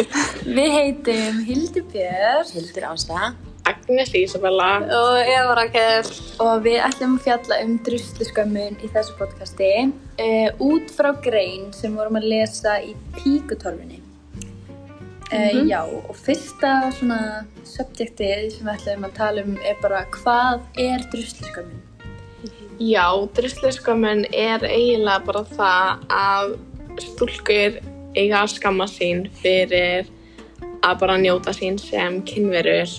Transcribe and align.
Við 0.56 0.68
heitum 0.76 1.40
Hildur 1.46 1.88
Björn 1.92 2.52
Hildur 2.52 2.86
Ásta. 2.92 3.32
Agnes 3.68 4.10
Ísabella. 4.14 4.82
Og 4.82 5.18
Eva 5.22 5.54
Rakel. 5.58 6.08
og 6.42 6.64
við 6.64 6.80
ætlum 6.82 7.18
að 7.18 7.26
fjalla 7.26 7.58
um 7.62 7.76
drusluskömmun 7.86 8.78
í 8.82 8.90
þessu 8.90 9.14
podcasti 9.20 9.70
uh, 9.86 10.48
út 10.64 10.90
frá 10.96 11.12
grein 11.22 11.68
sem 11.76 11.94
vorum 11.98 12.18
að 12.18 12.30
lesa 12.32 12.80
í 12.82 12.96
píkutorfunni. 13.20 14.00
Uh, 15.32 15.62
Já, 15.64 15.80
og 15.86 16.12
fyrsta 16.18 16.90
svona 16.98 17.20
subjektið 17.64 18.50
sem 18.56 18.66
við 18.66 18.74
ætlum 18.74 19.06
að 19.08 19.16
tala 19.20 19.46
um 19.46 19.54
er 19.62 19.78
bara 19.84 20.02
hvað 20.18 20.66
er 20.82 21.06
drusluskömmun? 21.14 21.80
Já, 22.82 23.06
drusliskömmun 23.36 24.26
er 24.34 24.64
eiginlega 24.66 25.22
bara 25.28 25.46
það 25.54 26.06
að 26.18 26.54
stúlkur 27.00 27.78
eiga 28.16 28.42
að 28.42 28.52
skamma 28.56 28.88
sín 28.90 29.26
fyrir 29.42 30.08
að 30.82 30.98
bara 31.00 31.18
njóta 31.20 31.54
sín 31.54 31.78
sem 31.80 32.20
kynverur 32.26 32.90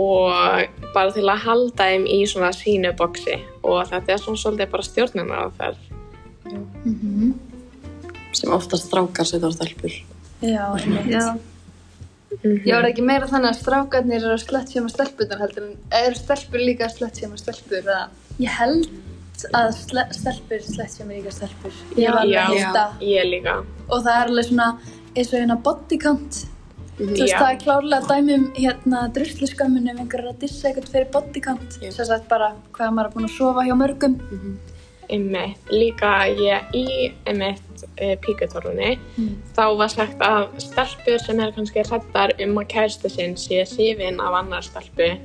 og 0.00 0.92
bara 0.94 1.12
til 1.12 1.28
að 1.28 1.44
halda 1.44 1.88
þeim 1.88 2.06
í 2.08 2.22
svona 2.28 2.52
sínu 2.56 2.94
boksi 2.96 3.36
og 3.62 3.84
þetta 3.90 4.14
er 4.14 4.22
svona 4.22 4.40
svolítið 4.40 4.72
bara 4.72 4.88
stjórnunar 4.88 5.44
á 5.44 5.48
þær. 5.58 5.80
Mm 6.84 7.32
Sem 8.32 8.48
oftast 8.48 8.86
strákar 8.88 9.26
sig 9.28 9.42
þá 9.42 9.50
stelpur. 9.52 9.92
Já, 10.40 10.72
einmitt. 10.72 11.10
Já. 11.12 11.36
Ég 12.40 12.72
var 12.72 12.86
ekki 12.88 13.04
meira 13.04 13.28
þannig 13.28 13.50
að 13.50 13.58
strákarnir 13.60 14.22
eru 14.22 14.32
að 14.38 14.44
slett 14.46 14.72
sem 14.72 14.86
að 14.88 14.94
stelpunar 14.94 15.42
heldur 15.42 15.66
en 15.66 15.74
eru 15.98 16.16
stelpur 16.16 16.62
líka 16.64 16.86
að 16.86 16.94
slett 16.96 17.20
sem 17.20 17.34
að 17.34 17.42
stelpur 17.42 17.76
eða? 17.82 17.98
Ég 18.40 18.54
held 18.56 18.88
að 19.54 19.68
sle 19.76 20.04
stelpur 20.14 20.60
slett 20.66 20.90
sem 20.90 21.10
er 21.10 21.20
líka 21.20 21.32
stelpur. 21.34 21.72
Ég 21.96 22.10
var 22.12 22.22
alveg 22.22 22.56
hýsta 22.56 22.84
Ég 23.00 23.28
líka. 23.30 23.54
og 23.88 24.02
það 24.04 24.16
er 24.20 24.28
alveg 24.32 24.48
svona 24.50 24.68
eins 25.16 25.32
og 25.32 25.38
hérna 25.40 25.56
body 25.62 25.98
count. 25.98 26.42
Þú 26.98 27.06
veist, 27.16 27.34
það 27.34 27.50
er 27.50 27.60
klárlega 27.64 28.08
dæmi 28.08 28.34
um 28.34 28.44
hérna 28.54 28.98
drusluskömmun 29.16 29.88
ef 29.90 29.98
einhver 30.02 30.20
er 30.20 30.28
að 30.32 30.38
dissa 30.44 30.68
eitthvað 30.68 30.90
fyrir 30.92 31.10
body 31.12 31.40
count. 31.40 31.78
Já. 31.82 31.90
Sem 31.92 32.06
sagt 32.06 32.28
bara 32.28 32.52
hvað 32.72 32.92
maður 32.94 33.06
er 33.08 33.14
búinn 33.16 33.28
að 33.30 33.36
sofa 33.38 33.64
hjá 33.66 33.74
mörgum. 33.80 34.18
Einmitt. 35.12 35.58
Líka 35.68 36.12
ég 36.30 36.70
í 36.78 37.12
einmitt 37.26 37.82
e, 37.98 38.14
píkutorfunni 38.16 38.98
Mm. 39.18 39.34
þá 39.56 39.76
var 39.76 39.88
sagt 39.88 40.18
að 40.24 40.46
stelpur 40.62 41.18
sem 41.20 41.40
er 41.40 41.50
kannski 41.52 41.82
hrættar 41.84 42.32
um 42.40 42.54
að 42.62 42.68
kæristu 42.68 43.10
sinn 43.10 43.34
sé 43.36 43.64
sífin 43.66 44.20
af 44.20 44.32
annar 44.38 44.62
stelpu 44.62 45.18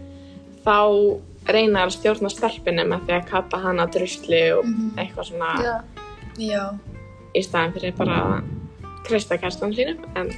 þá 0.66 1.20
reynar 1.54 1.88
að 1.88 1.96
stjórna 1.98 2.30
stelpunni 2.34 2.84
með 2.88 3.06
því 3.08 3.14
að 3.18 3.28
kalla 3.32 3.62
hana 3.64 3.86
drusli 3.88 4.42
og 4.58 4.66
Mhm. 4.66 4.92
eitthvað 4.98 5.26
svona 5.32 5.52
Já. 5.64 5.76
Já. 6.38 6.64
í 7.36 7.42
staðin 7.44 7.74
fyrir 7.74 7.96
bara 7.98 8.18
að 8.24 8.44
kreista 9.08 9.38
kæristan 9.38 9.74
sínum 9.76 10.00
en. 10.16 10.30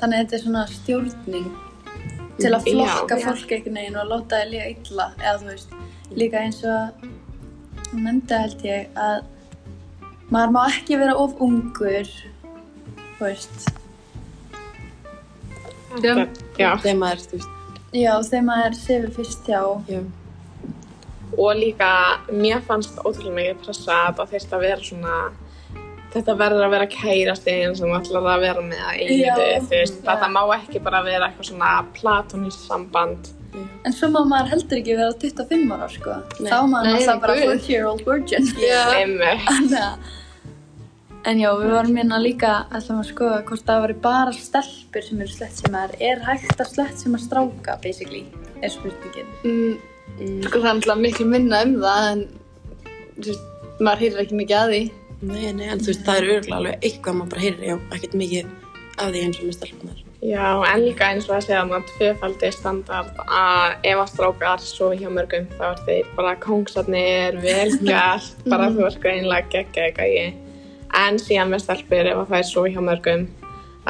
Þannig 0.00 0.16
að 0.16 0.22
þetta 0.24 0.32
er 0.34 0.42
svona 0.44 0.66
stjórning 0.66 1.50
til 2.40 2.50
að 2.54 2.64
Já. 2.64 2.72
flokka 2.72 3.16
Já. 3.18 3.24
fólk 3.26 3.50
einhvern 3.52 3.74
veginn 3.74 3.96
og 4.00 4.06
láta 4.08 4.36
það 4.40 4.50
líka 4.50 4.68
illa 4.70 5.12
eða 5.18 5.38
þú 5.40 5.46
veist, 5.50 5.68
líka 6.16 6.38
eins 6.40 6.64
og 6.64 7.04
hún 7.92 8.02
nefndi 8.06 8.38
held 8.40 8.62
ég 8.62 8.86
að 8.96 9.24
maður 10.30 10.50
má 10.54 10.62
ekki 10.70 10.98
vera 10.98 11.14
of 11.16 11.34
ungur 11.40 12.08
þú 13.18 13.20
veist 13.20 13.68
Já. 16.02 16.14
já. 16.56 16.76
Þegar 16.80 16.98
maður, 17.02 17.24
þú 17.28 17.36
veist, 17.36 17.48
já, 17.92 18.12
þegar 18.22 18.44
maður 18.50 18.74
sefur 18.80 19.10
fyrst 19.18 19.46
hjá 19.50 19.62
já. 19.90 20.00
og 21.38 21.52
líka 21.56 21.90
mér 22.32 22.60
fannst 22.66 22.98
ótrúlega 23.04 23.36
mikið 23.38 23.62
pressa 23.64 23.98
að 24.08 24.16
það 24.20 24.32
þurfti 24.34 24.56
að 24.58 24.64
vera 24.66 24.86
svona 24.88 25.16
þetta 26.10 26.34
verður 26.40 26.64
að 26.66 26.72
vera 26.74 26.86
kærasti 26.90 27.52
eins 27.54 27.80
og 27.82 27.90
þú 27.92 27.98
ætlar 28.00 28.30
að 28.34 28.40
vera 28.46 28.62
með 28.66 28.80
að 28.82 28.94
Já. 28.98 29.04
eilífu 29.04 29.68
þú 29.68 29.74
veist, 29.76 30.00
Já. 30.00 30.06
þetta 30.10 30.30
má 30.34 30.40
ekki 30.56 30.80
bara 30.86 31.02
vera 31.06 31.28
eitthvað 31.28 31.50
svona 31.52 31.74
platónist 31.94 32.64
samband 32.66 33.30
en 33.84 33.92
svo 33.94 34.08
má 34.14 34.20
maður 34.30 34.50
heldur 34.54 34.78
ekki 34.80 34.96
vera 34.98 35.14
25 35.22 35.70
ára 35.74 35.86
sko. 35.90 36.16
Nei. 36.40 36.50
þá 36.50 36.56
má 36.62 36.66
maður 36.74 36.96
alltaf 36.98 37.20
bara 37.22 37.34
guð. 37.34 37.54
40 37.54 37.70
year 37.72 37.86
old 37.90 38.02
virgin 38.06 38.44
Já. 38.58 38.82
einmitt 38.98 39.46
Þannig 39.46 39.78
að- 39.86 40.18
En 41.28 41.36
já, 41.36 41.50
við 41.52 41.74
varum 41.74 41.96
hérna 42.00 42.16
líka 42.22 42.50
ætlum 42.72 43.02
að 43.02 43.10
skoða 43.10 43.42
hvort 43.44 43.66
það 43.68 43.82
væri 43.84 43.96
bara 44.06 44.32
stelpur 44.32 45.04
sem 45.04 45.20
eru 45.20 45.34
slett 45.34 45.58
sem 45.58 45.74
er. 45.76 45.92
Er 46.00 46.22
hægt 46.24 46.56
að 46.56 46.70
slett 46.72 46.98
sem 47.02 47.14
að 47.18 47.26
stráka, 47.26 47.76
basically, 47.84 48.24
er 48.62 48.72
spurningin. 48.72 49.28
Mm, 49.44 49.78
Mm, 50.18 50.42
sko 50.44 50.60
það 50.60 50.68
er 50.68 50.76
náttúrulega 50.76 51.02
miklu 51.04 51.26
minna 51.30 51.62
um 51.64 51.74
það 51.80 52.06
en 52.10 52.22
þú 53.20 53.30
veist, 53.30 53.46
maður 53.80 54.02
heyrir 54.04 54.22
ekki 54.24 54.38
mikið 54.40 54.58
að 54.58 54.72
því. 54.74 54.82
nei, 55.20 55.52
nei, 55.52 55.66
en 55.68 55.80
þú 55.80 55.90
veist, 55.90 56.04
það 56.04 56.18
er 56.20 56.28
örgulega 56.34 56.58
alveg 56.58 56.84
eitthvað 56.88 57.16
maður 57.16 57.30
bara 57.32 57.44
heyrir, 57.44 57.64
já, 57.68 57.76
ekkert 57.96 58.16
mikið 58.20 58.50
af 59.00 59.10
því 59.14 59.22
eins 59.24 59.40
og 59.40 59.46
með 59.48 59.56
stelpunar. 59.58 60.02
Já, 60.20 60.46
en 60.68 60.82
líka 60.84 61.06
eins 61.08 61.28
og 61.30 61.36
að 61.38 61.46
segja 61.46 61.62
að 61.64 61.86
tvöfaldi 61.94 62.50
standard 62.52 63.22
að 63.24 63.86
ef 63.88 64.02
að 64.02 64.10
strákar 64.12 64.64
sofi 64.64 65.00
hjá 65.00 65.08
mörgum 65.14 65.46
þá 65.56 65.64
er 65.70 65.82
þeir 65.86 66.10
bara 66.18 66.34
kongsarnir, 66.44 67.40
vel 67.40 67.70
gert, 67.88 68.44
bara 68.52 68.68
þú 68.74 68.86
ert 68.90 69.00
greinlega 69.00 69.48
geggja 69.54 69.86
eitthvað 69.88 70.16
í. 70.18 70.26
En 70.94 71.18
síðan 71.22 71.50
með 71.52 71.62
stelpur 71.64 72.08
ef 72.10 72.18
að 72.24 72.30
þær 72.34 72.46
sofi 72.50 72.72
hjá 72.74 72.80
mörgum 72.82 73.26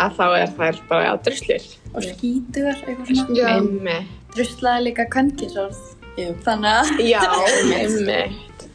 að 0.01 0.17
þá 0.19 0.25
er 0.41 0.51
þær 0.59 0.81
bara 0.89 1.13
að 1.15 1.23
druslir. 1.29 1.65
Og 1.95 2.03
skítugar, 2.07 2.77
eitthvað 2.87 3.15
svona. 3.17 3.37
Já. 3.39 3.47
Einmitt. 3.57 4.17
Druslað 4.37 4.77
er 4.79 4.85
líka 4.87 5.07
kvenkinsorð. 5.11 5.79
Já, 6.19 6.29
Þannig 6.45 6.75
að, 6.77 6.91
Já, 7.09 7.23
einmitt. 7.81 8.67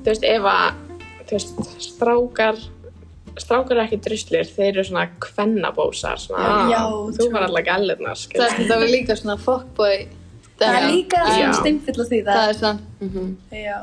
Þú 0.00 0.06
veist, 0.12 0.24
ef 0.24 0.46
að, 0.48 0.78
þú 1.28 1.34
veist, 1.36 1.58
strákar, 1.84 2.60
strákar 3.40 3.76
eru 3.76 3.82
ekki 3.84 3.98
druslir, 4.06 4.48
þeir 4.56 4.70
eru 4.70 4.84
svona 4.88 5.04
kvennabósar, 5.20 6.16
svona, 6.22 6.54
Já, 6.70 6.78
"Ah, 6.80 7.10
þú 7.18 7.28
var 7.34 7.44
alltaf 7.48 7.66
gælirnar, 7.68 8.22
Það 8.32 8.46
er 8.46 8.72
alveg 8.76 8.90
líka 8.94 9.16
svona 9.20 9.36
fuckboy. 9.40 10.06
það 10.60 10.76
er 10.78 10.88
líka 10.92 11.20
svona 11.26 11.52
steinfill 11.60 12.00
á 12.00 12.04
því 12.08 12.18
Það 12.24 12.36
það. 12.36 12.48
er 12.48 12.56
svona, 12.60 12.80
mhm, 13.00 13.36
Já. 13.52 13.78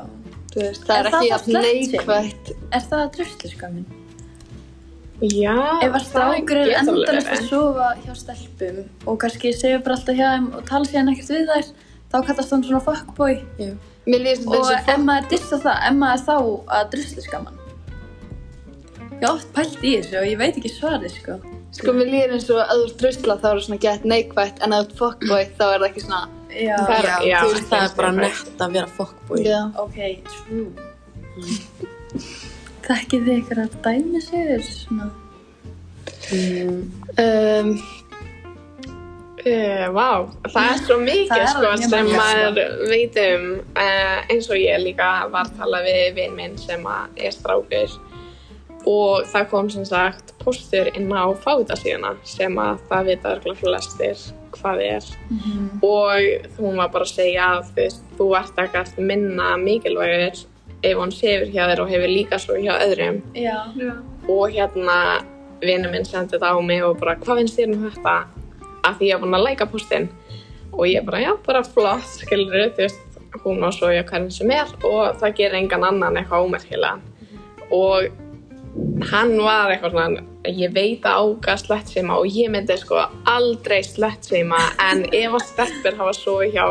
Veist, 0.56 0.84
það 0.88 0.98
Er 0.98 1.00
er 1.00 1.10
ekki 1.12 1.30
jafn 1.30 1.56
neikvægt. 1.58 2.52
Er 2.72 2.84
það 2.90 3.04
drusliskömmin? 3.16 3.88
Já, 5.18 5.54
Ef 5.82 5.96
að 5.98 6.04
strákur 6.06 6.60
er 6.60 6.72
endalist 6.78 7.30
að 7.34 7.46
sofa 7.48 7.88
hjá 8.04 8.12
stelpum 8.14 8.84
og 9.10 9.16
kannski 9.18 9.50
segja 9.50 9.80
bara 9.82 9.96
alltaf 9.98 10.14
hjá 10.14 10.28
þeim 10.36 10.46
og 10.54 10.66
tala 10.68 10.86
síðan 10.86 11.10
ekkert 11.10 11.32
við 11.34 11.50
þær, 11.50 11.70
þá 12.12 12.18
kallast 12.28 12.54
hann 12.54 12.66
svona 12.68 12.82
fuckboy. 12.86 13.34
Og 14.08 14.70
ef 14.78 15.02
maður 15.02 15.30
dissa 15.34 15.58
það, 15.64 15.80
ef 15.88 15.98
maður 15.98 16.24
þá 16.28 16.36
að 16.78 16.90
drusliskamman. 16.94 17.58
Ég 19.18 19.24
hef 19.26 19.30
oft 19.32 19.50
pælt 19.56 19.82
í 19.82 19.96
þessu 19.96 20.20
og 20.20 20.28
ég 20.30 20.38
veit 20.38 20.54
ekki 20.54 20.70
svarið, 20.70 21.16
sko. 21.18 21.40
Sko 21.76 21.92
mér 21.92 22.08
líður 22.08 22.32
eins 22.38 22.46
og 22.50 22.58
að 22.62 22.70
þú 22.80 22.84
ert 22.88 22.98
drusla 23.02 23.34
þá 23.38 23.44
er 23.48 23.58
það 23.58 23.64
svona 23.66 23.80
gett 23.84 24.04
neikvægt 24.08 24.62
en 24.64 24.72
að 24.72 24.80
þú 24.80 24.88
ert 24.88 24.98
fuckboy 25.02 25.44
þá 25.58 25.64
er 25.66 25.78
það 25.82 25.88
ekki 25.90 26.04
svona... 26.06 26.22
Já, 26.48 26.76
Það 26.80 26.94
er- 26.96 27.08
Já, 27.08 27.16
já, 27.28 27.40
veist, 27.52 27.68
það 27.68 27.82
er 27.84 27.92
bara 27.98 28.12
nett 28.16 28.62
að 28.64 28.72
vera 28.78 28.88
fuckboy. 28.96 29.42
Já. 29.44 29.60
ok, 29.84 29.98
true. 30.32 30.70
Þekkið 32.88 33.26
þið 33.28 33.34
ykkur 33.42 33.60
að 33.66 33.76
dæmi 33.84 34.20
sigur 34.24 34.62
svona? 34.72 35.10
Mm, 36.32 36.80
Um, 37.18 37.70
Uh, 39.48 39.86
Vá, 39.94 40.26
það 40.50 40.64
er 40.72 40.80
svo 40.82 40.96
Það 40.98 41.02
mikið 41.06 41.38
er 41.38 41.46
sko, 41.52 41.68
sem 41.88 42.08
maður 42.10 42.56
veit 42.90 43.14
um 43.22 43.44
uh, 43.78 44.16
eins 44.34 44.48
og 44.50 44.58
ég 44.58 44.80
líka 44.82 45.06
var 45.30 45.46
að 45.46 45.52
tala 45.60 45.78
við 45.86 46.08
vinn 46.16 46.34
minn 46.36 46.56
sem 46.58 46.82
að 46.90 47.20
er 47.22 47.32
strákur 47.36 47.94
og 48.86 49.24
það 49.28 49.48
kom 49.50 49.70
sem 49.70 49.86
sagt 49.88 50.34
postur 50.42 50.90
inn 50.94 51.10
á 51.10 51.26
fáiðasíðuna 51.42 52.14
sem 52.24 52.58
að 52.62 52.84
það 52.90 53.08
vita 53.10 53.32
örgulega 53.34 53.60
flestir 53.62 54.20
hvað 54.54 54.82
er. 54.84 55.08
Og 55.84 56.58
hún 56.58 56.78
var 56.78 56.92
bara 56.92 57.04
að 57.04 57.14
segja 57.14 57.48
að 57.58 57.72
þú, 57.74 57.88
þú 58.18 58.28
ert 58.38 58.62
ekkert 58.64 58.98
minna 58.98 59.56
mikilvægur 59.60 60.44
ef 60.82 60.94
hún 60.96 61.12
sefur 61.12 61.50
hjá 61.50 61.64
þér 61.66 61.82
og 61.82 61.90
hefur 61.90 62.12
líka 62.12 62.38
svo 62.38 62.54
hjá 62.54 62.76
öðrum. 62.78 63.22
Já. 63.34 63.58
og 64.28 64.50
hérna 64.52 65.24
vinnu 65.64 65.90
minn 65.90 66.04
sendi 66.04 66.36
þetta 66.36 66.52
á 66.54 66.56
mig 66.62 66.84
og 66.84 66.98
bara 67.00 67.16
hvað 67.16 67.42
finnst 67.42 67.58
þér 67.58 67.74
um 67.74 67.84
þetta? 67.88 68.16
Að 68.86 68.98
því 68.98 69.08
ég 69.08 69.18
var 69.18 69.24
búin 69.24 69.38
að 69.38 69.46
læka 69.46 69.66
postinn 69.66 70.08
og 70.72 70.86
ég 70.86 71.04
bara 71.04 71.20
já, 71.20 71.32
bara 71.46 71.64
flott, 71.64 72.06
skilur 72.20 72.70
þú 72.76 72.84
veist, 72.84 73.20
hún 73.42 73.64
á 73.64 73.70
svo 73.74 73.90
ég 73.90 74.06
hvernig 74.08 74.32
sem 74.36 74.50
er 74.54 74.70
og 74.86 75.18
það 75.18 75.36
gerir 75.40 75.58
engan 75.62 75.86
annan 75.88 76.18
eitthvað 76.20 76.46
ómerkilega 76.46 76.98
og 77.74 78.08
hann 79.10 79.34
var 79.42 79.72
eitthvað 79.72 79.94
svona 79.94 80.22
ég 80.48 80.72
veit 80.74 81.06
að 81.06 81.20
ága 81.22 81.56
slettsima 81.60 82.18
og 82.18 82.30
ég 82.32 82.50
myndi 82.52 82.76
sko 82.80 83.02
aldrei 83.28 83.80
slettsima 83.86 84.60
en 84.88 85.04
ef 85.12 85.36
að 85.38 85.46
stelpur 85.50 85.98
hafa 86.00 86.16
svo 86.16 86.38
hjá 86.46 86.64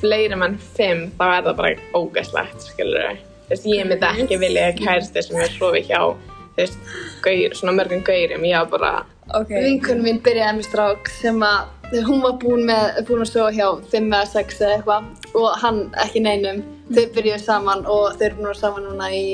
fleiri 0.00 0.36
menn 0.38 0.58
fimm 0.76 1.08
þá 1.18 1.24
er 1.30 1.48
það 1.48 1.56
bara 1.62 1.72
ógæslegt, 1.94 2.68
skilur 2.68 3.14
þú 3.14 3.50
veist, 3.52 3.66
ég 3.70 3.88
myndi 3.88 4.10
ekki 4.10 4.40
vilja 4.42 4.70
kærsti 4.78 5.24
sem 5.24 5.40
er 5.40 5.52
sofi 5.56 5.84
hjá 5.88 6.00
þú 6.04 6.62
veist, 6.62 6.94
gaur, 7.24 7.58
svona 7.58 7.76
mörgum 7.78 8.04
gaurum, 8.06 8.48
ég 8.48 8.64
var 8.64 8.72
bara 8.78 8.94
Ok. 9.32 9.48
Vinkunum 9.48 10.04
mín 10.04 10.18
byrjaði 10.20 10.58
með 10.58 10.66
strák 10.66 11.08
sem 11.08 11.38
að 11.40 12.02
hún 12.04 12.20
var 12.20 12.34
búin, 12.42 12.66
með, 12.68 12.98
búin 13.08 13.24
að 13.24 13.30
sofa 13.30 13.52
hjá 13.56 13.68
5 13.94 14.10
eða 14.10 14.26
6 14.34 14.58
eða 14.60 14.74
eitthvað 14.74 15.38
og 15.40 15.60
hann 15.62 15.78
ekki 16.04 16.22
neinum. 16.24 16.60
Þau 16.90 17.04
byrjuði 17.16 17.40
saman 17.40 17.86
og 17.88 18.18
þau 18.18 18.26
eru 18.26 18.36
búin 18.36 18.44
að 18.44 18.50
vera 18.50 18.60
saman 18.60 18.84
núna 18.90 19.08
í 19.16 19.24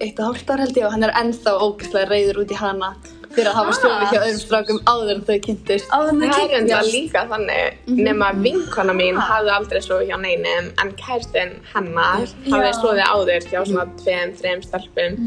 eitt 0.00 0.18
og 0.22 0.28
hálft 0.32 0.50
ár 0.52 0.60
held 0.62 0.76
ég 0.78 0.86
og 0.88 0.92
hann 0.94 1.06
er 1.08 1.14
ennþá 1.20 1.54
ógeðslega 1.64 2.10
reyður 2.12 2.42
út 2.44 2.52
í 2.54 2.58
hana 2.58 2.90
fyrir 3.28 3.50
að 3.50 3.58
hafa 3.58 3.72
stofið 3.76 4.12
hjá 4.12 4.20
öðrum 4.24 4.38
strákum 4.42 4.78
áður 4.88 5.10
en 5.12 5.24
þau 5.28 5.38
kynntust. 5.46 5.90
Áður 5.92 6.12
en 6.12 6.20
Það 6.22 6.36
þau 6.38 6.44
er 6.48 6.54
enda 6.58 6.78
líka 6.88 7.24
þannig 7.32 7.96
nema 8.08 8.28
vinkona 8.42 8.94
mín 8.96 9.18
hafði 9.20 9.52
aldrei 9.54 9.80
svo 9.84 9.98
hjá 10.02 10.16
neinum 10.22 10.70
en 10.82 10.92
kærstinn 11.00 11.56
hennar 11.74 12.24
hafði 12.48 12.70
svoðið 12.80 13.10
áður 13.12 13.50
hjá 13.50 13.58
svona 13.68 13.88
tveim, 14.00 14.32
þreim 14.40 14.62
stelpum 14.64 15.18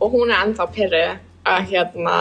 og 0.00 0.16
hún 0.16 0.32
er 0.32 0.46
ennþá 0.46 0.70
pyrru 0.76 1.04
að 1.50 1.70
hérna 1.70 2.16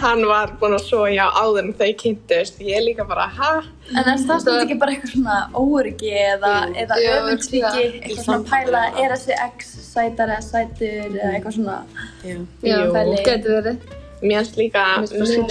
hann 0.00 0.24
var 0.28 0.50
búinn 0.60 0.76
að 0.76 0.82
svo 0.86 1.04
hjá 1.08 1.26
áður 1.28 1.62
en 1.64 1.72
þau 1.76 1.90
kynntust. 2.02 2.60
Ég 2.64 2.76
er 2.78 2.84
líka 2.84 3.04
bara, 3.08 3.26
ha? 3.36 3.52
En 3.90 4.04
er 4.04 4.20
það 4.20 4.42
stund 4.44 4.62
ekki 4.64 4.76
bara 4.80 4.94
eitthvað 4.94 5.14
svona 5.14 5.38
óryggi 5.56 6.12
eða, 6.24 6.52
eða 6.82 6.98
Jú, 7.00 7.14
öfundsvíki, 7.18 7.64
örugglega. 7.70 8.02
eitthvað 8.04 8.26
svona 8.28 8.50
pæla, 8.52 8.82
er 9.00 9.14
þessi 9.16 9.38
ex 9.46 9.72
sætar 10.00 10.32
eða 10.34 10.42
sætur 10.42 11.18
eða 11.20 11.34
eitthvað 11.36 11.56
svona 11.58 11.78
Já. 12.24 12.36
Já, 12.62 12.78
pæli. 12.96 13.20
getur 13.28 13.60
verið. 13.60 13.76
Mér 14.22 14.40
finnst 14.40 14.56
líka 14.56 14.82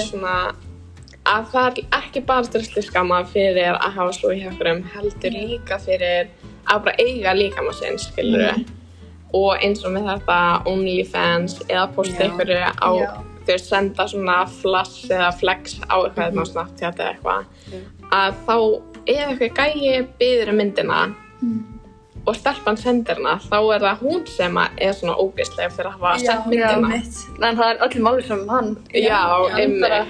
svona 0.09 0.35
að 1.29 1.45
það 1.51 1.77
er 1.79 1.85
ekki 1.99 2.21
bara 2.25 2.41
drusli 2.53 2.81
skama 2.85 3.23
fyrir 3.29 3.75
að 3.77 3.91
hafa 3.97 4.11
svo 4.17 4.29
hjá 4.33 4.47
okkurum 4.51 4.83
heldur 4.93 5.33
líka 5.35 5.77
fyrir 5.81 6.27
að 6.69 6.83
bara 6.85 6.95
eiga 7.01 7.33
líkama 7.37 7.73
sinn, 7.73 7.97
skilur 7.97 8.53
Mhm. 8.53 8.65
og 9.33 9.57
eins 9.61 9.83
og 9.85 9.91
með 9.93 10.07
þetta 10.09 10.37
OnlyFans 10.65 11.59
eða 11.69 11.87
posta 11.95 12.23
ykkur 12.29 12.49
á 12.81 12.89
Já. 12.97 13.11
þau 13.47 13.57
senda 13.59 14.03
svona 14.07 14.37
flash 14.49 15.09
eða 15.09 15.31
flex 15.39 15.79
á 15.89 15.95
eitthvað 16.05 16.31
mm 16.31 16.37
-hmm. 16.39 16.47
Snapchat 16.51 16.95
eða 16.99 17.13
eitthvað 17.13 17.45
að 18.11 18.33
þá 18.47 18.81
ef 19.07 19.39
eitthvað 19.39 19.53
gæi 19.75 20.07
byður 20.19 20.49
um 20.49 20.55
myndina 20.57 21.15
og 22.29 22.35
stelpan 22.37 22.77
sendir 22.79 23.17
hana 23.19 23.35
þá 23.45 23.57
er 23.75 23.85
það 23.87 24.03
hún 24.05 24.21
sem 24.29 24.57
er 24.63 24.93
svona 24.97 25.15
ógeðslega 25.23 25.71
fyrir 25.75 25.89
að 25.91 25.97
hafa 25.99 26.13
sendt 26.23 26.47
myndina 26.51 26.89
mitt. 26.93 27.19
En 27.41 27.57
það 27.59 27.71
er 27.73 27.83
öllum 27.87 28.07
máli 28.09 28.27
sem 28.27 28.39
um 28.45 28.49
hann. 28.55 28.71
Já, 28.93 29.21
einmitt 29.57 29.81
bara- 29.81 30.05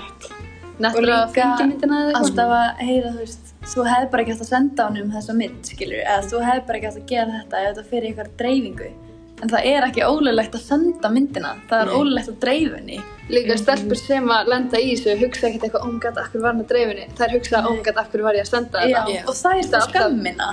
Nettur 0.79 1.03
að 1.03 1.07
líka 1.09 1.33
fengi 1.35 1.63
myndina 1.73 1.95
eða 1.99 2.09
eitthvað. 2.09 2.21
alltaf 2.23 2.51
að 2.55 2.83
heyra, 2.87 3.09
þú 3.11 3.19
veist, 3.25 3.49
þú 3.73 3.85
hefði 3.89 4.09
bara 4.11 4.23
ekki 4.23 4.31
hægt 4.31 4.43
að 4.45 4.51
senda 4.53 4.83
honum 4.87 5.09
þessa 5.11 5.33
mynd, 5.35 5.57
skilur, 5.67 6.03
eða 6.05 6.21
þú 6.29 6.43
hefði 6.47 6.61
bara 6.67 6.77
ekki 6.79 6.87
hægt 6.89 7.01
að 7.01 7.09
gera 7.11 7.39
þetta 7.39 7.63
ef 7.63 7.67
þetta 7.75 7.89
fyrir 7.89 8.09
ykkur 8.13 8.29
dreifingu. 8.39 8.91
En 9.39 9.47
það 9.47 9.67
er 9.69 9.85
ekki 9.87 10.03
ólulegt 10.03 10.55
að 10.57 10.63
senda 10.65 11.09
myndina, 11.13 11.53
það 11.69 11.81
er 11.85 11.89
ólulegt 11.95 12.29
að 12.33 12.39
dreifa 12.43 12.75
henni. 12.81 12.97
Líka 13.29 13.55
stelpur 13.61 13.95
sem 13.99 14.25
að 14.33 14.47
lenda 14.51 14.79
í 14.81 14.87
þessu 14.97 15.13
hugsa 15.21 15.47
ekkert 15.47 15.63
eitthvað, 15.67 15.83
oh 15.85 15.91
my 15.93 15.99
god, 16.03 16.17
akkur 16.17 16.41
var 16.43 16.49
hann 16.55 16.63
að 16.63 16.71
dreifinni. 16.73 17.05
Það 17.15 17.25
er 17.27 17.33
hugsa, 17.37 17.61
oh 17.69 17.75
my 17.77 17.83
god, 17.85 17.99
akkur 18.03 18.23
var 18.25 18.33
ég 18.39 18.43
að 18.43 18.49
senda 18.49 18.81
þetta. 18.83 19.03
Já. 19.13 19.21
og 19.29 19.37
það 19.39 19.53
er 19.61 19.69
það 19.69 19.85
skammina. 19.87 20.47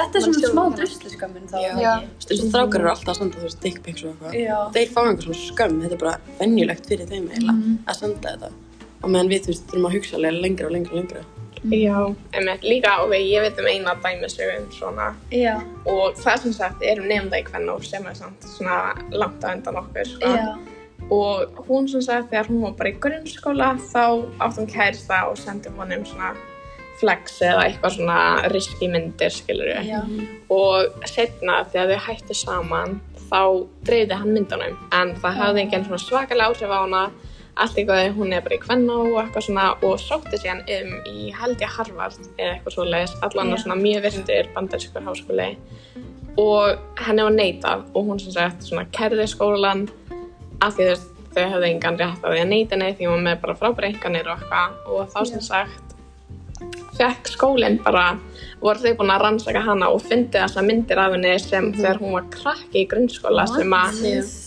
Þetta 0.00 0.18
er 0.20 0.26
svona 0.26 0.52
smá 0.52 0.62
druslu 0.80 1.12
skammin 1.14 1.48
strákar 2.50 2.80
eru 2.82 2.90
alltaf 2.92 3.14
að 3.14 3.20
senda, 3.22 3.44
veist, 3.46 3.60
dickpics 3.64 4.02
og 4.04 4.10
eitthvað. 4.12 4.34
Þeir 4.76 4.92
fá 4.96 5.00
einhver 5.06 5.24
svona 5.28 5.42
skömm, 5.46 5.80
þetta 5.86 5.94
er 5.94 6.02
bara 6.04 6.16
venjulegt 6.42 6.90
fyrir 6.90 7.06
þeim 7.14 7.30
eiginlega 7.32 7.58
að 7.94 8.00
senda 8.02 8.34
þetta. 8.34 8.52
Og 8.98 9.10
meðan 9.14 9.30
við, 9.32 9.44
þú 9.46 9.54
veist, 9.54 9.68
þurfum 9.70 9.88
að 9.92 9.98
hugsa 10.00 10.24
lengra 10.26 10.66
og 10.66 10.74
lengra 10.74 10.96
og 10.96 11.00
lengra. 11.04 11.24
Já, 11.64 12.14
líka 12.62 12.94
og 13.02 13.12
ég 13.12 13.42
veit 13.42 13.58
um 13.58 13.66
eina 13.66 13.94
dæmisögu 14.02 14.58
um 14.60 14.70
svona. 14.72 15.14
Já, 15.30 15.56
og 15.86 16.14
það 16.16 16.42
sem 16.42 16.52
sagt 16.52 16.82
eru 16.82 17.02
nefnda 17.02 17.40
í 17.40 17.46
kvennó 17.46 17.78
sem 17.82 18.06
er 18.06 18.14
samt 18.14 18.44
svona 18.56 18.94
langt 19.10 19.44
á 19.44 19.54
undan 19.54 19.80
okkur 19.82 20.06
sko. 20.06 20.34
og 21.10 21.64
hún 21.68 21.88
sem 21.88 22.02
sagt 22.02 22.30
þegar 22.30 22.48
hún 22.48 22.62
var 22.62 22.72
bara 22.72 22.90
í 22.90 22.98
grunnskóla 23.00 23.68
þá 23.80 24.04
átti 24.40 24.60
hún 24.60 24.72
kærista 24.72 25.24
og 25.30 25.38
sendi 25.38 25.68
honum 25.68 26.04
svona 26.04 26.34
flex 27.00 27.40
eða 27.40 27.62
eitthvað 27.64 27.94
svona 27.94 28.48
riski 28.52 28.88
myndir 28.88 29.30
skilur 29.30 29.70
já. 29.86 30.02
og 30.50 31.06
setna 31.06 31.64
þegar 31.72 31.94
þau 31.94 32.04
hættu 32.08 32.34
saman 32.34 33.00
þá 33.28 33.42
dreifði 33.84 34.18
hann 34.20 34.34
myndunum. 34.34 34.76
En 34.92 35.14
það 35.22 35.40
hafði 35.42 35.64
enginn 35.64 35.86
svona 35.86 36.02
svakalega 36.02 36.48
áhrif 36.48 36.72
á 36.72 36.78
hana 36.80 37.02
allt 37.58 37.78
eitthvað, 37.78 38.12
hún 38.16 38.32
er 38.34 38.42
bara 38.44 38.56
í 38.56 38.62
kvennó 38.62 38.96
og 39.08 39.18
eitthvað 39.22 39.46
svona 39.48 39.66
og 39.84 40.00
sótti 40.02 40.40
síðan 40.40 40.64
um 40.76 40.92
í 41.10 41.28
held 41.34 41.62
ég 41.64 41.74
Harvard 41.74 42.18
eða 42.36 42.54
eitthvað 42.54 42.74
svo 42.76 42.86
leiðis 42.86 43.14
allan 43.26 43.52
yeah. 43.52 43.62
svona 43.64 43.78
mjög 43.80 44.06
virtur 44.06 44.50
bandarískur 44.54 45.06
háskóli. 45.08 45.48
Og 46.38 47.02
henni 47.02 47.26
var 47.26 47.34
neitað 47.34 47.86
og 47.92 48.10
hún 48.10 48.22
sem 48.22 48.34
sagt 48.34 48.66
svona 48.66 48.86
kærði 48.94 49.26
skólan 49.30 49.86
af 50.62 50.76
því 50.76 50.90
veist 50.92 51.14
þau 51.34 51.44
höfðu 51.54 51.68
engan 51.68 51.98
rétt 52.00 52.24
á 52.24 52.28
því 52.30 52.40
að 52.42 52.50
neita 52.52 52.76
henni 52.76 52.94
því 52.98 53.10
hún 53.10 53.26
með 53.26 53.40
bara 53.42 53.58
frábæra 53.58 53.90
enganir 53.92 54.30
og 54.30 54.38
eitthvað. 54.38 54.78
Og 54.94 55.12
þá 55.14 55.20
sem 55.32 55.44
sagt 55.44 55.96
fekk 56.98 57.30
skólinn 57.34 57.78
bara 57.84 58.12
voru 58.60 58.82
þau 58.82 58.94
búin 58.98 59.12
að 59.14 59.22
rannsaka 59.24 59.62
hana 59.64 59.88
og 59.94 60.02
fyndi 60.02 60.34
þessa 60.38 60.64
myndir 60.66 61.00
af 61.00 61.14
henni 61.14 61.34
sem 61.42 61.70
þegar 61.76 62.00
hún 62.02 62.14
var 62.16 62.28
krakki 62.34 62.82
í 62.82 62.86
grunnskóla 62.90 63.46
sem 63.52 63.74
að 63.78 64.00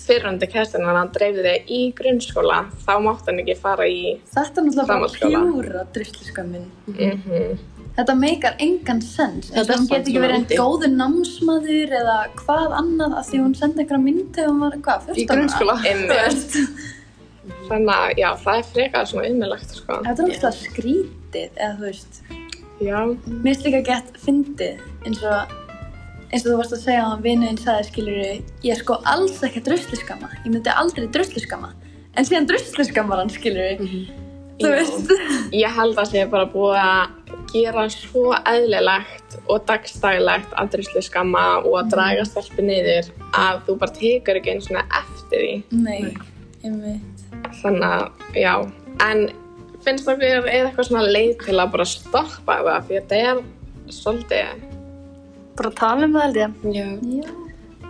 fyrrandi 0.07 0.49
kæstin 0.51 0.87
hann 0.87 1.11
dreifði 1.15 1.45
þau 1.47 1.75
í 1.77 1.81
grunnskóla 1.97 2.63
þá 2.85 2.93
mátti 3.05 3.31
hann 3.31 3.43
ekki 3.45 3.57
fara 3.61 3.87
í 3.87 4.01
Þetta 4.31 4.63
er 4.63 4.71
náttúrulega 4.71 5.43
pjúra 5.45 5.85
druslu 5.95 6.31
skammin. 6.31 6.67
mm 6.87 7.69
Þetta 7.91 8.13
meikar 8.15 8.53
engan 8.63 9.01
sens. 9.03 9.49
Þetta 9.51 9.75
samt 9.75 9.89
geti 9.91 10.13
ekki 10.13 10.21
verið 10.23 10.37
einn 10.37 10.45
úti. 10.45 10.59
góður 10.61 10.93
námsmaður 10.95 11.95
eða 11.99 12.17
hvað 12.39 12.75
annað 12.77 13.17
af 13.19 13.27
því 13.27 13.41
hún 13.43 13.55
sendi 13.59 13.83
einhverja 13.83 14.03
mynd 14.05 14.29
þegar 14.37 14.53
hún 14.53 14.61
var, 14.63 14.77
hvað, 14.85 15.09
14 15.09 15.19
Í 15.19 15.25
grunnskóla. 15.33 15.75
þannig 17.71 17.95
að 17.95 18.21
já, 18.21 18.29
það 18.45 18.61
er 18.61 18.69
frekar 18.71 19.09
svona 19.11 19.33
umilagt 19.33 19.75
sko. 19.75 19.99
Þetta 20.07 20.23
er 20.23 20.31
náttúrulega 20.31 20.53
skrítið, 20.61 21.51
eða 21.57 21.73
þú 21.75 21.89
veist. 21.89 22.23
Já, 22.81 22.99
Mér 23.27 23.43
finnst 23.43 23.67
líka 23.67 23.83
gett 23.91 24.17
fyndið 24.25 24.81
eins 25.07 25.21
og 25.23 25.57
eins 26.31 26.45
og 26.45 26.49
þú 26.51 26.57
varst 26.61 26.75
að 26.77 26.83
segja 26.85 27.05
að 27.09 27.23
vinuðinn 27.27 27.61
sagði 27.61 27.87
skilur 27.89 28.19
ég 28.23 28.73
er 28.73 28.79
sko 28.79 28.99
alls 29.11 29.41
ekki 29.45 29.63
drusliskama 29.65 30.31
ég 30.41 30.49
myndi 30.49 30.73
aldrei 30.73 31.07
drusliskama 31.11 31.73
en 32.15 32.27
síðan 32.27 32.49
drusliskammar 32.49 33.23
hann 33.23 33.33
skilur 33.33 33.83
þú 34.61 34.69
Já. 34.69 34.75
veist. 34.77 35.11
Ég 35.63 35.75
held 35.75 35.99
að 35.99 36.11
sé 36.11 36.23
bara 36.29 36.47
búið 36.49 36.77
að 36.81 37.45
gera 37.51 37.85
svo 37.91 38.25
eðlilegt 38.47 39.37
og 39.47 39.65
dagstægilegt 39.67 40.53
að 40.59 40.73
druslu 40.75 41.03
skamma 41.05 41.45
og 41.61 41.77
að 41.81 41.93
draga 41.95 42.25
stelpi 42.27 42.65
niður 42.67 43.11
að 43.37 43.63
þú 43.67 43.77
bara 43.81 43.97
tekur 43.97 44.39
ekki 44.39 44.55
einu 44.55 44.65
svona 44.65 44.85
eftir 45.01 45.45
því. 45.45 45.81
Nei, 45.81 46.13
einmitt. 46.63 47.25
Þannig 47.61 47.87
að, 47.87 48.05
já. 48.37 48.53
En 49.07 49.25
finnst 49.85 50.07
okkur 50.11 50.23
er 50.23 50.47
eitthvað 50.51 50.87
svona 50.89 51.07
leið 51.11 51.33
til 51.45 51.57
að 51.61 51.71
bara 51.75 51.85
stoppa 51.85 52.57
það 52.61 52.87
því 52.87 52.97
að 52.97 53.07
þetta 53.09 53.21
er 53.31 53.43
svolítið 53.91 54.67
Bara 55.61 55.71
tala 55.75 56.05
um 56.07 56.13
það 56.15 56.21
held 56.25 56.37
ég. 56.39 56.53
Já. 56.73 56.85
Já. 57.21 57.37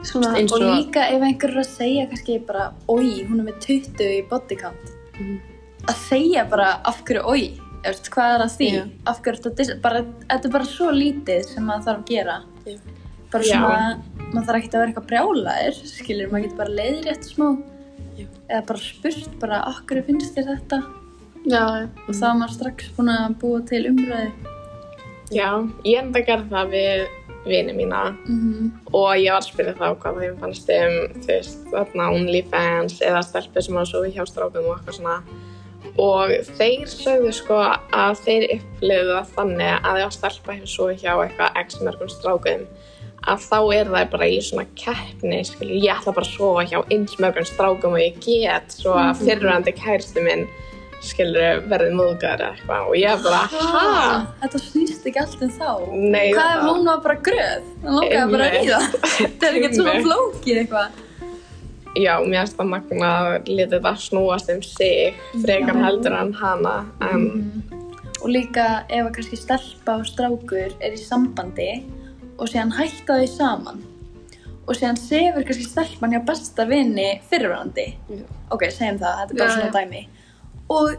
Svona, 0.03 0.31
og 0.33 0.51
og- 0.55 0.63
líka 0.65 1.03
ef 1.13 1.21
einhver 1.21 1.51
er 1.53 1.59
að 1.61 1.67
segja 1.77 2.07
kannski 2.09 2.39
bara 2.47 2.71
oi, 2.89 3.23
hún 3.29 3.39
er 3.39 3.45
með 3.51 3.59
20 3.61 4.07
í 4.17 4.21
bodycount 4.27 4.88
Mhm. 5.19 5.39
að 5.88 5.95
segja 6.09 6.49
bara 6.49 6.81
af 6.85 7.03
hverju 7.05 7.24
oi 7.25 7.60
Eftir, 7.83 8.12
hvað 8.13 8.36
er 8.36 8.41
að 8.45 8.57
því? 8.57 8.71
Já. 8.74 8.89
Af 9.07 9.21
hverju 9.24 9.41
þetta 9.41 9.81
bara, 9.81 10.05
er 10.29 10.50
bara 10.51 10.63
svo 10.65 10.91
lítið 10.91 11.45
sem 11.45 11.63
maður 11.65 11.83
þarf 11.86 11.98
að 12.03 12.05
gera 12.05 12.43
Já. 12.65 12.77
bara 13.31 13.43
svona, 13.43 14.03
maður 14.33 14.45
þarf 14.45 14.57
ekkert 14.60 14.74
að 14.74 14.79
vera 14.81 14.91
eitthvað 14.91 15.10
brjálaðir 15.12 15.74
skilur, 15.86 16.29
maður 16.31 16.43
getur 16.43 16.57
bara 16.57 16.69
leiðrétt 16.69 17.24
smá 17.25 17.63
Já. 18.17 18.25
eða 18.50 18.65
bara 18.67 18.79
spurt 18.79 19.39
bara 19.39 19.63
okkur 19.71 20.03
finnst 20.05 20.36
þér 20.36 20.57
þetta 20.60 20.83
já, 21.45 21.65
og 22.07 22.13
er 22.13 22.38
maður 22.38 22.55
strax 22.57 22.91
búin 22.98 23.13
að 23.13 23.38
búa 23.41 23.63
til 23.69 23.86
umræði 23.89 24.29
já, 25.31 25.50
ég 25.88 26.01
enda 26.03 26.19
að 26.19 26.27
gera 26.27 26.48
það 26.51 26.74
við 26.75 27.10
vini 27.45 27.74
mína. 27.74 28.12
Mm 28.27 28.71
og 28.91 29.15
ég 29.17 29.31
var 29.31 29.39
að 29.39 29.48
spyrja 29.48 29.74
þá 29.79 29.88
hvað 30.01 30.17
þeim 30.19 30.39
fannst 30.41 30.71
um 30.75 30.95
þú 31.24 31.29
veist, 31.29 31.62
þarna 31.71 32.10
OnlyFans 32.17 33.00
eða 33.07 33.21
stelpur 33.24 33.65
sem 33.65 33.79
að 33.79 33.88
sofi 33.88 34.12
hjá 34.12 34.25
strákum 34.27 34.67
og 34.67 34.74
eitthvað 34.75 34.98
svona. 34.98 35.15
Og 36.01 36.33
þeir 36.57 36.88
sögðu 36.91 37.31
sko 37.36 37.60
að 37.63 38.19
þeir 38.25 38.48
upplifðu 38.57 39.15
það 39.15 39.31
þannig 39.38 39.88
að 39.89 40.01
ef 40.05 40.15
stelpa 40.17 40.57
hefur 40.57 40.74
sofi 40.74 40.98
hjá 41.01 41.13
eitthvað 41.15 41.62
x 41.63 41.79
mörgum 41.81 42.12
strákum 42.12 42.67
að 43.31 43.43
þá 43.45 43.57
er 43.77 43.89
það 43.93 44.12
bara 44.12 44.27
í 44.27 44.38
svona 44.41 44.67
keppni 44.75 45.41
skilur, 45.45 45.77
ég 45.77 45.93
ætla 45.93 46.13
bara 46.17 46.25
að 46.25 46.36
sofa 46.36 46.63
hjá 46.67 46.79
eins 46.91 47.17
mörgum 47.21 47.48
strákum 47.48 47.95
og 47.95 48.01
ég 48.01 48.17
get 48.25 48.75
svo 48.75 48.95
að 48.98 49.21
fyrirvændi 49.21 49.75
kæristu 49.77 50.24
minn 50.25 50.48
skilur 51.01 51.62
verði 51.72 51.93
móðgar 51.98 52.41
eitthvað. 52.46 52.88
Og 52.88 52.96
ég 53.00 53.24
bara, 53.25 53.41
hæ? 53.51 54.25
þetta 54.43 54.62
snýst 54.62 55.05
ekki 55.10 55.22
allt 55.24 55.41
um 55.48 55.53
þá. 55.55 55.70
Nei, 55.91 56.27
hvað 56.34 56.50
ef 56.51 56.60
það- 56.62 56.67
hún 56.70 56.86
var 56.86 57.00
bara 57.05 57.15
gröð? 57.27 57.70
Það 57.84 57.96
langaði 58.00 58.31
bara 58.31 58.50
að 58.50 58.58
Einmitt. 58.58 58.67
ríða. 58.67 58.81
Þetta 59.22 59.48
er 59.50 59.58
ekkert 59.60 59.75
svona 59.79 59.96
flókið 60.05 60.60
eitthvað. 60.62 61.00
Já, 62.00 62.13
mér 62.24 62.38
finnst 62.46 62.55
það 62.55 62.70
magna 62.72 63.08
að 63.20 63.50
leta 63.51 63.75
þetta 63.79 63.91
snúast 64.00 64.50
um 64.53 64.62
sig 64.63 65.15
frekar 65.43 65.75
Já. 65.75 65.81
heldur 65.84 66.13
en 66.15 66.29
hana 66.39 66.75
en 67.03 67.25
og 68.22 68.29
líka 68.31 68.86
ef 68.88 69.01
að 69.10 69.13
kannski 69.17 69.38
stelpa 69.41 69.98
og 70.00 70.05
strákur 70.08 70.72
er 70.79 70.93
í 70.96 71.00
sambandi 71.01 71.84
og 72.38 72.48
síðan 72.48 72.72
hætta 72.77 73.17
þau 73.20 73.27
saman. 73.27 73.81
Og 74.70 74.77
síðan 74.77 74.96
sefur 75.01 75.43
kannski 75.43 75.65
stelpan 75.67 76.13
hjá 76.15 76.22
besta 76.25 76.63
vini 76.70 77.10
fyrirverandi 77.27 77.88
Já. 78.08 78.24
ok, 78.53 78.63
segjum 78.72 79.00
það, 79.01 79.17
þetta 79.25 79.34
er 79.34 79.41
bara 79.41 79.55
svona 79.58 79.75
dæmi 79.75 80.03
og 80.71 80.95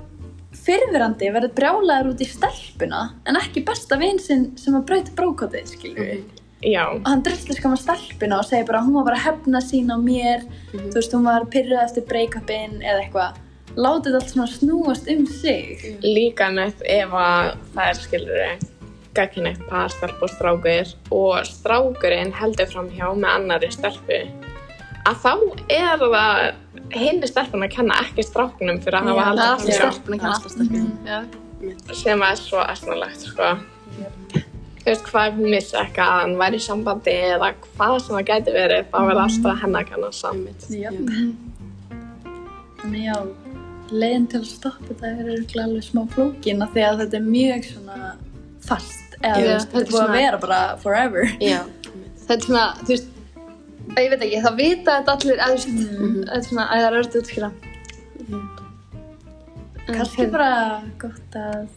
fyrirverandi 0.63 1.33
verður 1.33 1.57
brjálaður 1.57 2.13
út 2.13 2.23
í 2.23 2.29
stelpuna 2.29 3.03
en 3.27 3.41
ekki 3.41 3.65
besta 3.67 3.99
vin 4.01 4.21
sinn 4.23 4.51
sem 4.61 4.77
að 4.77 4.87
brauti 4.91 5.17
brókotið, 5.17 5.69
skilur 5.73 6.09
við 6.13 6.23
já, 6.63 6.85
og 6.95 7.07
hann 7.09 7.23
driftir 7.27 7.59
skama 7.59 7.79
stelpuna 7.79 8.41
og 8.41 8.47
segir 8.47 8.67
bara 8.69 8.83
hún 8.85 8.97
var 8.99 9.09
bara 9.11 9.19
að 9.19 9.27
hefna 9.27 9.63
sín 9.65 9.91
á 9.91 9.99
mér. 9.99 10.45
Þú 10.73 10.93
veist, 10.95 11.15
hún 11.15 11.27
var 11.27 11.47
pyrruð 11.51 11.83
eftir 11.83 12.07
break-upin 12.11 12.79
eða 12.83 13.07
eitthvað. 13.07 13.41
Látið 13.73 14.19
allt 14.19 14.35
svona 14.35 14.51
snúast 14.53 15.09
um 15.09 15.27
sig. 15.27 15.97
líka 16.03 16.51
neitt 16.53 16.83
ef 16.85 17.15
að 17.17 17.55
það 17.75 17.89
er 17.89 18.01
skilur 18.01 18.43
gagkinneitt 19.17 19.63
par, 19.69 19.89
stelp 19.93 20.23
og 20.25 20.31
strákur 20.33 20.93
og 21.13 21.47
strákurinn 21.49 22.33
heldur 22.33 22.69
fram 22.69 22.91
hjá 22.93 23.09
með 23.13 23.31
annari 23.33 23.73
stelpu. 23.73 24.21
Að 25.09 25.17
þá 25.25 25.33
er 25.69 26.05
það 26.05 26.53
hinni 27.01 27.29
stelpun 27.31 27.65
að 27.67 27.75
kenna 27.77 27.99
ekki 28.03 28.25
stráknum 28.27 28.81
fyrir 28.83 28.99
að 28.99 29.09
hafa 29.09 29.23
Það 29.23 29.23
er 29.23 29.27
haldið 29.29 29.45
alltaf 29.47 29.69
fram 29.73 29.73
hjá 29.73 29.93
stelpun 29.93 30.15
að 30.15 30.23
Það 30.23 30.29
er 30.29 30.35
alltaf 30.37 30.53
stelpun. 30.57 30.89
Já. 31.13 31.21
sem 32.03 32.23
er 32.27 32.41
svo 32.41 32.59
aðsnarlegt 32.63 33.27
sko. 33.29 33.51
þú 34.83 34.89
veist 34.89 35.05
hvað 35.07 35.29
ef 35.29 35.37
hún 35.39 35.53
missa 35.55 35.79
eitthvað 35.85 36.09
að 36.11 36.21
hann 36.23 36.35
væri 36.41 36.59
í 36.59 36.65
sambandi 36.65 37.15
eða 37.29 37.53
hvað 37.69 37.97
sem 38.03 38.17
það 38.17 38.27
gæti 38.33 38.55
verið 38.57 38.89
þá 38.91 38.99
verður 38.99 39.23
alltaf 39.23 39.63
henni 39.63 39.79
að 39.79 39.89
kenna. 39.93 40.11
Jöp. 40.83 40.99
Þannig 42.83 43.05
já, 43.07 43.17
leiðin 43.93 44.27
til 44.33 44.41
að 44.41 44.49
stoppa 44.51 44.97
þetta 44.99 45.13
er 45.23 45.63
alveg 45.63 45.87
smá 45.87 46.03
flókin 46.17 46.65
af 46.67 46.75
því 46.75 46.87
að 46.89 47.05
þetta 47.05 47.21
er 47.21 47.29
mjög 47.29 47.69
svona 47.71 48.13
fast 48.67 49.17
eða 49.23 49.37
þetta 49.39 49.79
er 49.79 49.85
er 49.85 49.93
búið 49.93 50.03
að 50.03 50.17
vera 50.17 50.43
bara 50.43 50.61
forever. 50.83 51.31
Þetta 51.39 52.35
er 52.35 52.45
svona, 52.47 52.67
þú 52.83 52.95
veist, 52.95 53.12
ég 53.97 54.11
veit 54.13 54.23
ekki, 54.23 54.41
það 54.47 54.57
vita 54.57 54.97
þetta 54.99 55.15
allir, 55.17 55.39
Mm. 55.43 56.15
þetta 56.23 56.37
er 56.37 56.41
svona, 56.49 56.67
að 56.69 56.83
það 56.83 56.97
er. 57.43 57.53
En 59.89 59.95
Kannski 59.99 60.17
hérna- 60.23 60.33
bara 60.33 60.83
gott 60.99 61.35
að 61.35 61.69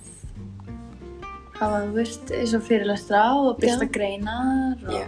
hafa, 1.59 1.77
þú 1.85 1.93
veist, 1.95 2.31
eins 2.31 2.53
og 2.53 2.61
fyrirlestra 2.63 3.21
og 3.35 3.59
byrsta 3.59 3.87
greinar 3.91 4.77
og 4.87 4.93
Já. 4.93 5.07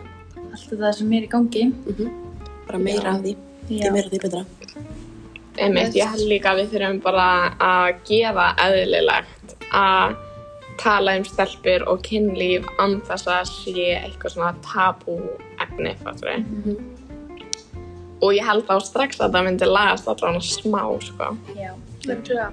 allt 0.51 0.70
þetta 0.72 0.94
sem 0.94 1.13
er 1.13 1.22
í 1.22 1.30
gangi. 1.30 1.74
Mhm. 1.74 2.10
Bara 2.68 2.80
meira 2.80 3.10
af 3.16 3.22
því. 3.22 3.36
Því 3.70 3.92
meira 3.92 4.10
því 4.10 4.20
betra. 4.24 4.46
Einmitt, 5.58 5.94
ég 5.96 6.06
held 6.06 6.27
líka 6.30 6.54
að 6.54 6.60
við 6.62 6.68
þurfum 6.74 7.01
bara 7.01 7.54
að 7.60 7.96
gera 8.06 8.56
eðlilegt 8.58 9.56
að 9.72 10.16
tala 10.82 11.18
um 11.20 11.26
stelpur 11.28 11.86
og 11.92 12.04
kynlíf 12.06 12.68
þess 13.08 13.28
að 13.32 13.52
sé 13.52 13.90
eitthvað 13.98 14.36
svona 14.36 14.54
tabú 14.66 15.18
efni, 15.64 15.96
fattur 16.04 16.32
við. 16.32 16.46
Mhm. 16.46 16.94
Og 18.18 18.34
ég 18.34 18.46
held 18.46 18.66
á 18.66 18.78
strax 18.82 19.20
að 19.22 19.36
það 19.36 19.46
myndi 19.46 19.68
lagast 19.70 20.08
allavega 20.10 20.42
smá, 20.42 20.84
sko. 21.06 21.38
Já. 21.54 21.74
Örugglega. 22.08 22.52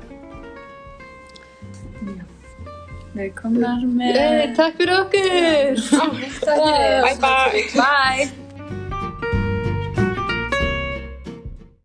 Við 3.15 3.23
erum 3.23 3.35
komnar 3.39 3.83
með... 3.87 4.17
Yey, 4.19 4.55
Takk 4.59 4.81
fyrir 4.81 4.97
okkur! 4.99 5.85
Bye 6.43 7.15
bye! 7.23 7.69
Bye! 7.79 8.44